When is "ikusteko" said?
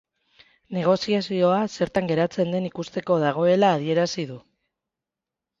2.71-3.19